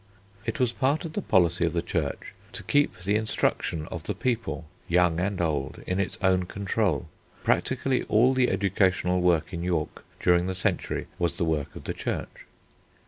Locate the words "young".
4.87-5.19